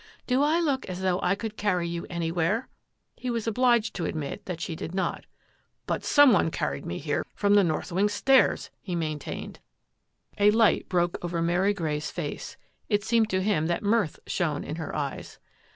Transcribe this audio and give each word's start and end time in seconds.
"Do 0.25 0.41
I 0.41 0.59
look 0.59 0.87
as 0.87 1.01
though 1.03 1.21
I 1.21 1.35
could 1.35 1.55
carry 1.57 1.87
you 1.87 2.07
anywhere?" 2.09 2.67
He 3.21 3.29
was 3.29 3.45
obliged 3.45 3.93
to 3.93 4.05
admit 4.05 4.47
that 4.47 4.59
she 4.59 4.75
did 4.75 4.95
not." 4.95 5.27
But 5.85 6.03
some 6.03 6.33
one 6.33 6.49
carried 6.49 6.87
me 6.87 6.97
here 6.97 7.23
from 7.35 7.53
the 7.53 7.63
north 7.63 7.91
wing 7.91 8.09
stairs," 8.09 8.71
he 8.81 8.95
maintained. 8.95 9.59
A 10.39 10.49
light 10.49 10.89
broke 10.89 11.19
over 11.23 11.39
Mary 11.39 11.75
Grey's 11.75 12.09
face. 12.09 12.57
It 12.89 13.03
seemed 13.03 13.29
to 13.29 13.43
him 13.43 13.67
that 13.67 13.83
mirth 13.83 14.19
shone 14.25 14.63
in 14.63 14.77
her 14.77 14.95
eyes. 14.95 15.37